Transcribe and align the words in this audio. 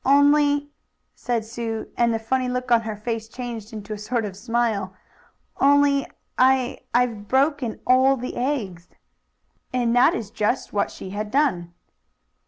Only," 0.03 0.71
said 1.13 1.45
Sue, 1.45 1.89
and 1.95 2.11
the 2.11 2.17
funny 2.17 2.49
look 2.49 2.71
on 2.71 2.81
her 2.81 2.95
face 2.95 3.27
changed 3.27 3.71
into 3.71 3.93
a 3.93 3.99
sort 3.99 4.25
of 4.25 4.35
smile, 4.35 4.95
"only 5.57 6.07
I 6.39 6.79
I've 6.91 7.27
broken 7.27 7.79
all 7.85 8.17
the 8.17 8.35
eggs!" 8.35 8.87
And 9.71 9.95
that 9.95 10.15
is 10.15 10.31
just 10.31 10.73
what 10.73 10.89
she 10.89 11.11
had 11.11 11.29
done. 11.29 11.75